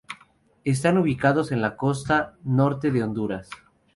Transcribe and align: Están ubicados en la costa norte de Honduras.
Están 0.65 0.97
ubicados 0.97 1.51
en 1.51 1.61
la 1.61 1.77
costa 1.77 2.33
norte 2.43 2.89
de 2.89 3.03
Honduras. 3.03 3.51